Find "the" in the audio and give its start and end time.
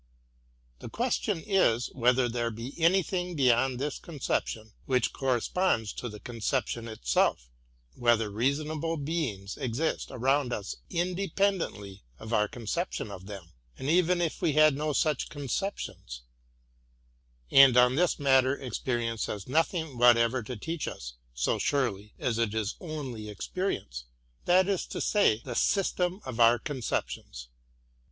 0.79-0.89, 6.09-6.19, 25.45-25.53